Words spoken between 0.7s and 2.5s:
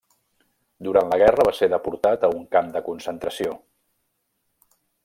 Durant la guerra va ser deportat a un